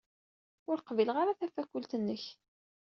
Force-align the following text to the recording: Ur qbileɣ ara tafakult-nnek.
Ur 0.69 0.77
qbileɣ 0.87 1.17
ara 1.19 1.37
tafakult-nnek. 1.39 2.23